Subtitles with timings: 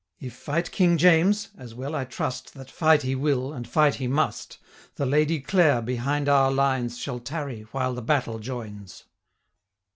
[0.19, 4.07] If fight King James, as well I trust, That fight he will, and fight he
[4.07, 4.57] must,
[4.95, 9.03] The Lady Clare behind our lines Shall tarry, while the battle joins.'